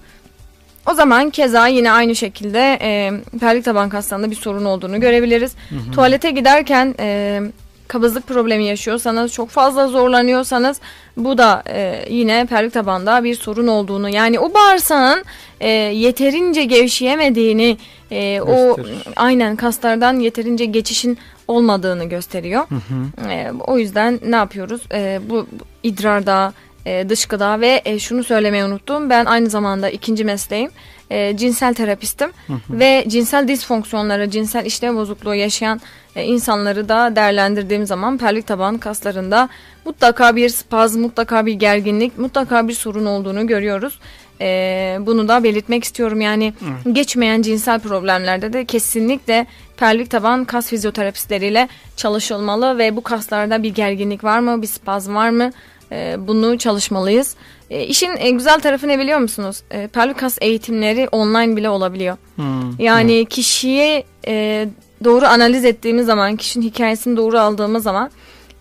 [0.85, 5.55] O zaman keza yine aynı şekilde e, pelvik taban kaslarında bir sorun olduğunu görebiliriz.
[5.69, 5.91] Hı hı.
[5.91, 7.41] Tuvalete giderken e,
[7.87, 10.81] kabızlık problemi yaşıyorsanız, çok fazla zorlanıyorsanız
[11.17, 15.23] bu da e, yine pelvik tabanda bir sorun olduğunu yani o bağırsağın
[15.59, 17.77] e, yeterince gevşeyemediğini
[18.11, 18.77] e, o
[19.15, 21.17] aynen kaslardan yeterince geçişin
[21.47, 22.63] olmadığını gösteriyor.
[22.69, 23.29] Hı hı.
[23.29, 24.81] E, o yüzden ne yapıyoruz?
[24.91, 26.53] E, bu, bu idrarda
[26.85, 29.09] e, dışkıda ve e, şunu söylemeyi unuttum.
[29.09, 30.71] Ben aynı zamanda ikinci mesleğim
[31.09, 32.79] e, cinsel terapistim hı hı.
[32.79, 35.81] ve cinsel disfonksiyonları, cinsel işlev bozukluğu yaşayan
[36.15, 39.49] e, insanları da değerlendirdiğim zaman pelvik taban kaslarında
[39.85, 43.99] mutlaka bir spazm, mutlaka bir gerginlik, mutlaka bir sorun olduğunu görüyoruz.
[44.41, 46.21] E, bunu da belirtmek istiyorum.
[46.21, 46.91] Yani hı.
[46.91, 51.67] geçmeyen cinsel problemlerde de kesinlikle pelvik taban kas fizyoterapistleriyle
[51.97, 55.51] çalışılmalı ve bu kaslarda bir gerginlik var mı, bir spazm var mı?
[55.91, 57.35] E, bunu çalışmalıyız.
[57.69, 59.61] E, işin e, güzel tarafı ne biliyor musunuz?
[59.71, 62.17] E, pelvik kas eğitimleri online bile olabiliyor.
[62.35, 62.79] Hmm.
[62.79, 63.25] Yani hmm.
[63.25, 64.67] kişiye e,
[65.03, 68.11] doğru analiz ettiğimiz zaman, kişinin hikayesini doğru aldığımız zaman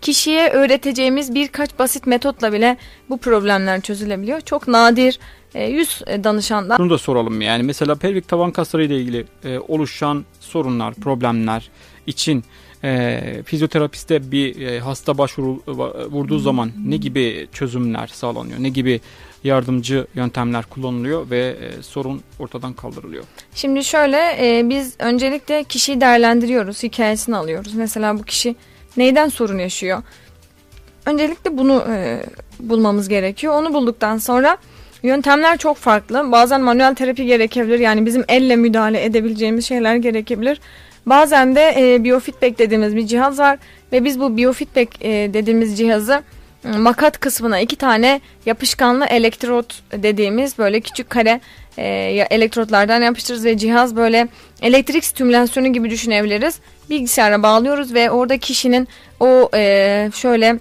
[0.01, 2.77] kişiye öğreteceğimiz birkaç basit metotla bile
[3.09, 4.41] bu problemler çözülebiliyor.
[4.41, 5.19] Çok nadir
[5.55, 6.79] e, 100 danışandan.
[6.79, 11.69] Bunu da soralım yani mesela pelvik taban kasları ile ilgili e, oluşan sorunlar, problemler
[12.07, 12.43] için
[12.85, 15.61] e, fizyoterapiste bir e, hasta başvuru
[16.11, 18.63] vurduğu zaman ne gibi çözümler sağlanıyor?
[18.63, 19.01] Ne gibi
[19.43, 23.23] yardımcı yöntemler kullanılıyor ve e, sorun ortadan kaldırılıyor?
[23.55, 27.73] Şimdi şöyle e, biz öncelikle kişiyi değerlendiriyoruz, hikayesini alıyoruz.
[27.73, 28.55] Mesela bu kişi
[28.97, 30.03] neyden sorun yaşıyor?
[31.05, 32.25] Öncelikle bunu e,
[32.59, 33.53] bulmamız gerekiyor.
[33.53, 34.57] Onu bulduktan sonra
[35.03, 36.31] yöntemler çok farklı.
[36.31, 37.79] Bazen manuel terapi gerekebilir.
[37.79, 40.59] Yani bizim elle müdahale edebileceğimiz şeyler gerekebilir.
[41.05, 43.57] Bazen de e, biofeedback dediğimiz bir cihaz var
[43.91, 46.23] ve biz bu biofeedback e, dediğimiz cihazı
[46.65, 51.41] e, makat kısmına iki tane yapışkanlı elektrot dediğimiz böyle küçük kare
[51.77, 51.87] e,
[52.29, 54.27] elektrotlardan yapıştırırız ve cihaz böyle
[54.61, 56.59] elektrik stimülasyonu gibi düşünebiliriz.
[56.89, 58.87] Bilgisayara bağlıyoruz ve orada kişinin
[59.19, 60.59] o e, şöyle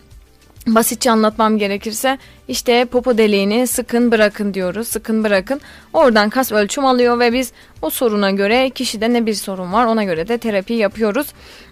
[0.67, 4.89] basitçe anlatmam gerekirse işte popo deliğini sıkın bırakın diyoruz.
[4.89, 5.61] Sıkın bırakın.
[5.93, 10.05] Oradan kas ölçüm alıyor ve biz o soruna göre kişide ne bir sorun var ona
[10.05, 11.27] göre de terapi yapıyoruz.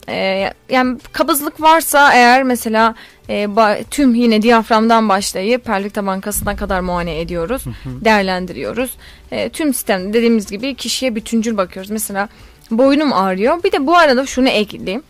[0.08, 2.94] Ee, yani kabızlık varsa eğer mesela
[3.28, 3.48] e,
[3.90, 7.64] tüm yine diyaframdan başlayıp perlik taban kasına kadar muayene ediyoruz.
[7.84, 8.96] Değerlendiriyoruz.
[9.30, 11.90] E, tüm sistem dediğimiz gibi kişiye bütüncül bakıyoruz.
[11.90, 12.28] Mesela
[12.70, 13.62] boynum ağrıyor.
[13.62, 15.02] Bir de bu arada şunu ekleyeyim.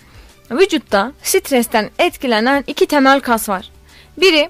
[0.59, 3.71] Vücutta stresten etkilenen iki temel kas var.
[4.17, 4.49] Biri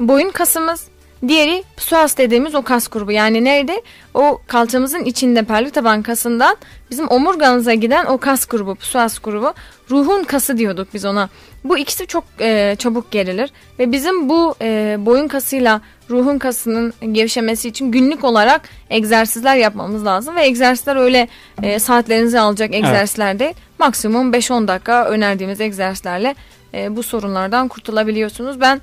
[0.00, 0.88] boyun kasımız,
[1.28, 3.12] diğeri psoas dediğimiz o kas grubu.
[3.12, 3.82] Yani nerede?
[4.14, 6.56] O kalçamızın içinde perlik taban kasından
[6.90, 9.54] bizim omurganıza giden o kas grubu, psoas grubu.
[9.90, 11.28] Ruhun kası diyorduk biz ona.
[11.64, 17.68] Bu ikisi çok e, çabuk gerilir ve bizim bu e, boyun kasıyla ruhun kasının gevşemesi
[17.68, 21.28] için günlük olarak egzersizler yapmamız lazım ve egzersizler öyle
[21.62, 23.40] e, saatlerinizi alacak egzersizler evet.
[23.40, 23.54] değil.
[23.78, 26.34] Maksimum 5-10 dakika önerdiğimiz egzersizlerle
[26.74, 28.60] e, bu sorunlardan kurtulabiliyorsunuz.
[28.60, 28.80] Ben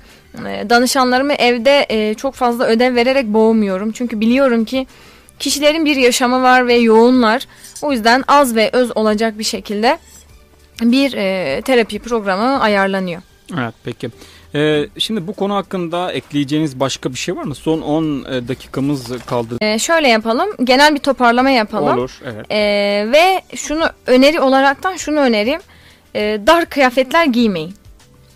[0.48, 3.92] e, danışanlarımı evde e, çok fazla ödev vererek boğmuyorum.
[3.92, 4.86] Çünkü biliyorum ki
[5.38, 7.46] kişilerin bir yaşamı var ve yoğunlar.
[7.82, 9.98] O yüzden az ve öz olacak bir şekilde
[10.80, 13.22] bir e, terapi programı ayarlanıyor.
[13.58, 14.10] Evet peki.
[14.54, 17.54] Ee, şimdi bu konu hakkında ekleyeceğiniz başka bir şey var mı?
[17.54, 19.56] Son 10 e, dakikamız kaldı.
[19.60, 20.48] Ee, şöyle yapalım.
[20.64, 21.98] Genel bir toparlama yapalım.
[21.98, 22.20] Olur.
[22.24, 22.46] Evet.
[22.50, 25.60] Ee, ve şunu öneri olaraktan şunu önereyim.
[26.14, 27.74] Ee, dar kıyafetler giymeyin.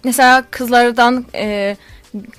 [0.04, 1.76] Mesela kızlardan e,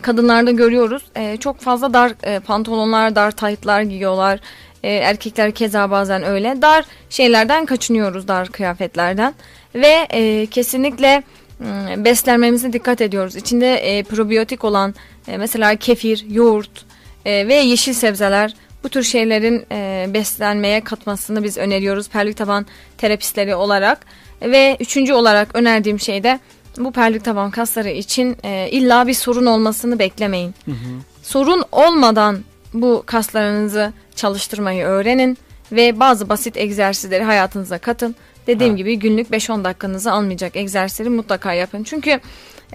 [0.02, 1.04] kadınlarda görüyoruz.
[1.16, 4.40] E, çok fazla dar e, pantolonlar, dar taytlar giyiyorlar.
[4.84, 6.62] E, erkekler keza bazen öyle.
[6.62, 9.34] Dar şeylerden kaçınıyoruz, dar kıyafetlerden.
[9.76, 11.24] Ve e, kesinlikle
[11.98, 13.36] beslenmemize dikkat ediyoruz.
[13.36, 14.96] İçinde e, probiyotik olan
[15.28, 16.86] e, mesela kefir, yoğurt
[17.26, 22.66] e, ve yeşil sebzeler bu tür şeylerin e, beslenmeye katmasını biz öneriyoruz perlik taban
[22.98, 24.06] terapistleri olarak.
[24.42, 26.40] Ve üçüncü olarak önerdiğim şey de
[26.78, 30.56] bu perlik taban kasları için e, illa bir sorun olmasını beklemeyin.
[30.66, 30.76] Hı hı.
[31.24, 32.40] Sorun olmadan
[32.74, 35.38] bu kaslarınızı çalıştırmayı öğrenin
[35.72, 38.16] ve bazı basit egzersizleri hayatınıza katın.
[38.48, 38.78] Dediğim ha.
[38.78, 41.84] gibi günlük 5-10 dakikanızı almayacak egzersizleri mutlaka yapın.
[41.84, 42.20] Çünkü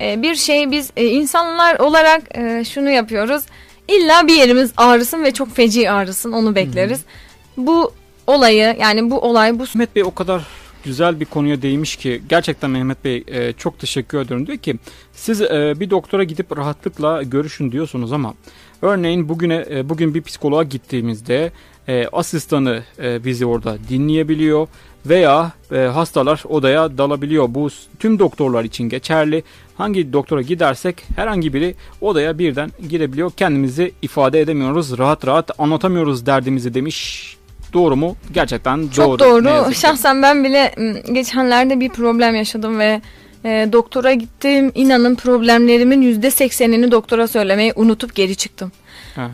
[0.00, 3.42] e, bir şey biz e, insanlar olarak e, şunu yapıyoruz.
[3.88, 6.98] İlla bir yerimiz ağrısın ve çok feci ağrısın onu bekleriz.
[6.98, 7.66] Hı hı.
[7.66, 7.92] Bu
[8.26, 9.62] olayı yani bu olay bu...
[9.62, 10.46] Mehmet Bey o kadar
[10.85, 14.46] güzel bir konuya değmiş ki gerçekten Mehmet Bey e, çok teşekkür ediyorum.
[14.46, 14.76] Diyor ki
[15.12, 18.35] siz e, bir doktora gidip rahatlıkla görüşün diyorsunuz ama
[18.82, 21.52] örneğin bugüne e, bugün bir psikoloğa gittiğimizde
[21.88, 24.68] e, asistanı e, bizi orada dinleyebiliyor
[25.07, 27.47] veya e, hastalar odaya dalabiliyor.
[27.49, 29.45] Bu tüm doktorlar için geçerli.
[29.77, 33.31] Hangi doktora gidersek herhangi biri odaya birden girebiliyor.
[33.37, 37.37] Kendimizi ifade edemiyoruz, rahat rahat anlatamıyoruz derdimizi demiş
[37.73, 38.17] Doğru mu?
[38.33, 39.45] Gerçekten Çok doğru.
[39.45, 39.75] doğru.
[39.75, 40.75] Şahsen ben bile
[41.12, 43.01] geçenlerde bir problem yaşadım ve
[43.45, 44.73] e, doktora gittim.
[44.75, 48.73] İnanın problemlerimin yüzde seksenini doktora söylemeyi unutup geri çıktım.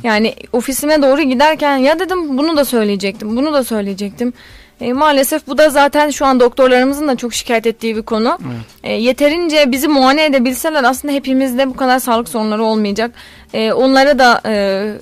[0.02, 4.32] Yani ofisime doğru giderken ya dedim bunu da söyleyecektim, bunu da söyleyecektim.
[4.80, 8.38] E, maalesef bu da zaten şu an doktorlarımızın da çok şikayet ettiği bir konu.
[8.42, 8.60] Evet.
[8.82, 13.10] E, yeterince bizi muayene edebilseler aslında hepimizde bu kadar sağlık sorunları olmayacak.
[13.52, 14.92] E, onlara da e,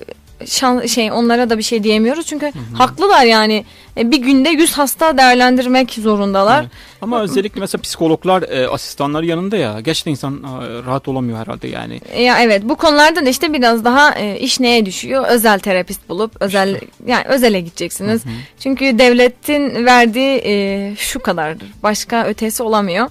[0.44, 2.77] şan, şey onlara da bir şey diyemiyoruz çünkü hı hı.
[2.79, 3.64] haklılar yani
[3.96, 6.61] e, bir günde 100 hasta değerlendirmek zorundalar.
[6.61, 6.70] Evet.
[7.01, 12.01] Ama özellikle mesela psikologlar e, asistanlar yanında ya gerçekten insan e, rahat olamıyor herhalde yani.
[12.18, 15.25] Ya evet bu konularda da işte biraz daha e, iş neye düşüyor?
[15.29, 16.87] Özel terapist bulup özel işte.
[17.07, 18.25] yani özele gideceksiniz.
[18.25, 18.33] Hı hı.
[18.61, 21.68] Çünkü devletin verdiği e, şu kadardır.
[21.83, 23.11] Başka ötesi olamıyor.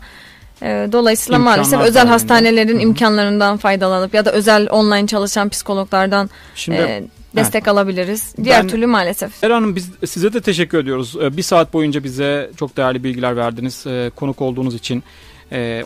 [0.91, 2.81] Dolayısıyla İmkanlar maalesef özel hastanelerin Hı-hı.
[2.81, 7.03] imkanlarından faydalanıp ya da özel online çalışan psikologlardan Şimdi, e,
[7.35, 7.67] destek evet.
[7.67, 8.35] alabiliriz.
[8.43, 9.43] Diğer ben, türlü maalesef.
[9.43, 11.15] Eren Hanım biz size de teşekkür ediyoruz.
[11.21, 13.87] E, bir saat boyunca bize çok değerli bilgiler verdiniz.
[13.87, 15.03] E, konuk olduğunuz için.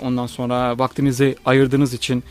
[0.01, 2.23] Ondan sonra vaktinizi ayırdığınız için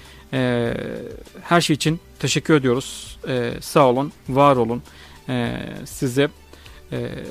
[1.43, 3.19] her şey için teşekkür ediyoruz.
[3.61, 4.83] Sağ olun, var olun.
[5.85, 6.29] Size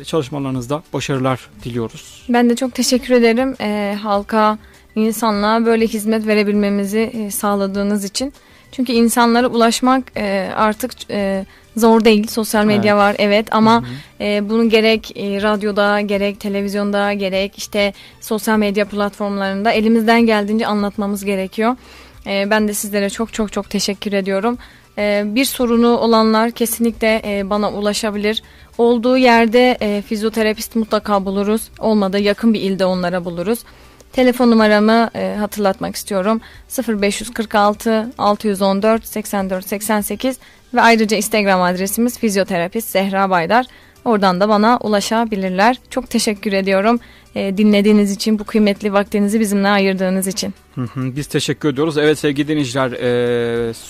[0.06, 2.26] çalışmalarınızda başarılar diliyoruz.
[2.30, 3.56] Ben de çok teşekkür ederim.
[3.98, 4.58] Halka
[4.96, 8.34] insanlığa böyle hizmet verebilmemizi sağladığınız için.
[8.72, 11.46] Çünkü insanlara ulaşmak e, artık e,
[11.78, 12.28] zor değil.
[12.28, 13.02] Sosyal medya Evet.
[13.02, 13.84] var evet ama
[14.22, 21.26] e, bunu gerek e, radyoda gerek televizyonda gerek işte sosyal medya platformlarında elimizden geldiğince anlatmamız
[21.26, 21.76] gerekiyor.
[22.28, 24.58] E, ben de sizlere çok çok çok teşekkür ediyorum.
[24.98, 28.44] E, bir sorunu olanlar kesinlikle e, bana ulaşabilir.
[28.78, 31.70] Olduğu yerde e, fizyoterapist mutlaka buluruz.
[31.80, 33.60] Olmadı yakın bir ilde onlara buluruz.
[34.14, 36.42] Telefon numaramı e, hatırlatmak istiyorum.
[36.88, 40.38] 0546 614 84 88
[40.74, 43.66] ve ayrıca Instagram adresimiz fizyoterapist Zehra Baydar.
[44.06, 45.78] Oradan da bana ulaşabilirler.
[45.90, 47.00] Çok teşekkür ediyorum
[47.38, 50.54] e, dinlediğiniz için, bu kıymetli vaktinizi bizimle ayırdığınız için.
[50.96, 51.98] Biz teşekkür ediyoruz.
[51.98, 53.88] Evet sevgili dinleyiciler e, son